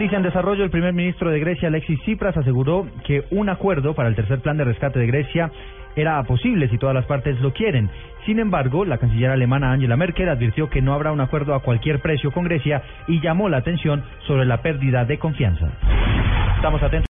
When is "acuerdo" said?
3.50-3.94, 11.20-11.54